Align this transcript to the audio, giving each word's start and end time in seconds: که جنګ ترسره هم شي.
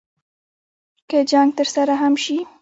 که 1.09 1.17
جنګ 1.31 1.49
ترسره 1.57 1.95
هم 2.01 2.13
شي. 2.23 2.37